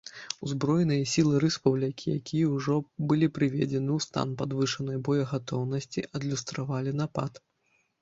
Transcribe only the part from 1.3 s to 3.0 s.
рэспублікі, якія ўжо